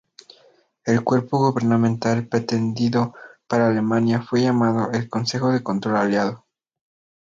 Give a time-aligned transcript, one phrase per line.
[0.83, 3.13] El cuerpo gubernamental pretendido
[3.47, 6.47] para Alemania fue llamado el Consejo de Control Aliado.